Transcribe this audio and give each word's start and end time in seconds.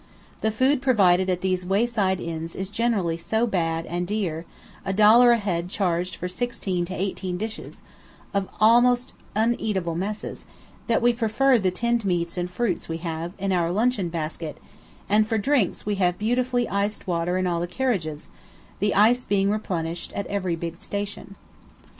The 0.41 0.49
food 0.49 0.81
provided 0.81 1.29
at 1.29 1.41
these 1.41 1.63
wayside 1.63 2.19
inns 2.19 2.55
is 2.55 2.69
generally 2.69 3.17
so 3.17 3.45
bad 3.45 3.85
and 3.85 4.07
dear, 4.07 4.45
a 4.83 4.93
dollar 4.93 5.31
a 5.31 5.37
head 5.37 5.69
charged 5.69 6.15
for 6.15 6.27
sixteen 6.27 6.85
to 6.85 6.95
eighteen 6.99 7.37
dishes, 7.37 7.83
of 8.33 8.49
almost 8.59 9.13
uneatable 9.35 9.93
messes, 9.95 10.45
that 10.87 11.03
we 11.03 11.13
prefer 11.13 11.59
the 11.59 11.69
tinned 11.69 12.03
meats 12.03 12.35
and 12.35 12.49
fruits 12.49 12.89
we 12.89 12.97
have, 12.97 13.33
in 13.37 13.51
our 13.51 13.71
luncheon 13.71 14.09
basket; 14.09 14.57
and 15.07 15.27
for 15.27 15.37
drinks 15.37 15.85
we 15.85 15.93
have 16.01 16.17
beautifully 16.17 16.67
iced 16.67 17.05
water 17.05 17.37
in 17.37 17.45
all 17.45 17.59
the 17.59 17.67
carriages, 17.67 18.27
the 18.79 18.95
ice 18.95 19.23
being 19.23 19.51
replenished 19.51 20.11
at 20.13 20.25
every 20.25 20.55
big 20.55 20.77
station. 20.81 21.35